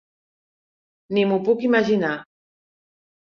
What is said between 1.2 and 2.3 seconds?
m'ho puc imaginar.